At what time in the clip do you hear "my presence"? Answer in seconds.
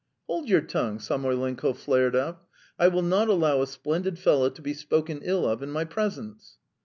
5.69-6.57